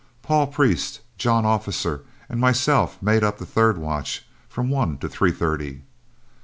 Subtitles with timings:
[0.23, 5.31] Paul Priest, John Officer, and myself made up the third watch, from one to three
[5.31, 5.83] thirty.